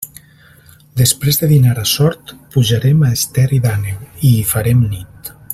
[1.01, 5.35] Després de dinar a Sort, pujarem a Esterri d'Àneu, i hi farem nit.